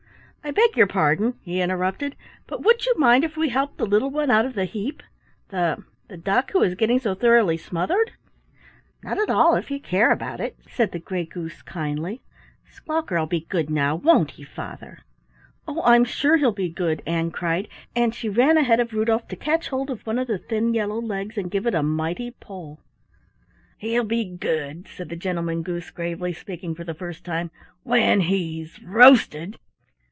[0.43, 2.15] "I beg your pardon," he interrupted,
[2.47, 5.03] "but would you mind if we helped the little one out of the heap,
[5.49, 8.13] the the duck who is getting so thoroughly smothered?"
[9.03, 12.23] "Not at all, if you care about it," said the Gray Goose kindly.
[12.67, 15.01] "Squawker'll be good now, won't he, Father?"
[15.67, 19.35] "Oh, I'm sure he'll be good," Ann cried, and she ran ahead of Rudolf to
[19.35, 22.81] catch hold of one of the thin yellow legs and give it a mighty pull.
[23.77, 27.51] "He'll be good," said the Gentleman Goose gravely, speaking for the first time,
[27.83, 29.59] "when he's roasted.